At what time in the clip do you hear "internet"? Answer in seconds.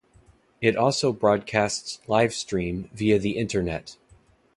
3.37-3.97